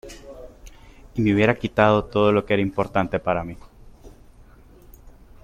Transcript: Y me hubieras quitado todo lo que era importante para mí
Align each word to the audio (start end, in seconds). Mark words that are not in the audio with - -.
Y 1.13 1.21
me 1.21 1.31
hubieras 1.31 1.59
quitado 1.59 2.03
todo 2.05 2.31
lo 2.31 2.43
que 2.43 2.53
era 2.55 2.61
importante 2.63 3.19
para 3.19 3.43
mí 3.43 3.55